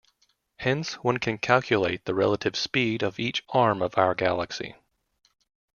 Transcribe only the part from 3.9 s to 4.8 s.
our galaxy.